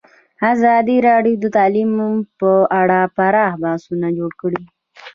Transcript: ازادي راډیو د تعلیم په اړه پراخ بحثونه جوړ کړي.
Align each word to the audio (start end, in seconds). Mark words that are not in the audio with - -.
ازادي 0.53 0.97
راډیو 1.09 1.35
د 1.43 1.45
تعلیم 1.57 1.91
په 2.39 2.51
اړه 2.81 2.99
پراخ 3.15 3.51
بحثونه 3.63 4.07
جوړ 4.17 4.31
کړي. 4.41 4.63